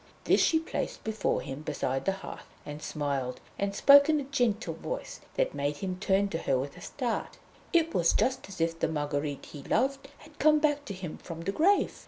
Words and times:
This 0.23 0.41
she 0.41 0.57
placed 0.57 1.03
before 1.03 1.41
him 1.41 1.61
beside 1.61 2.05
the 2.05 2.11
hearth, 2.25 2.47
and 2.65 2.81
smiled, 2.81 3.39
and 3.59 3.75
spoke 3.75 4.09
in 4.09 4.19
a 4.19 4.23
gentle 4.23 4.73
voice 4.73 5.21
that 5.35 5.53
made 5.53 5.77
him 5.77 5.97
turn 5.99 6.27
to 6.29 6.39
her 6.39 6.57
with 6.57 6.75
a 6.75 6.81
start 6.81 7.37
it 7.71 7.93
was 7.93 8.11
just 8.13 8.49
as 8.49 8.59
if 8.59 8.79
the 8.79 8.87
Marguerite 8.87 9.45
he 9.45 9.61
loved 9.61 10.07
had 10.17 10.39
come 10.39 10.57
back 10.57 10.85
to 10.85 10.95
him 10.95 11.19
from 11.19 11.41
the 11.41 11.51
grave. 11.51 11.99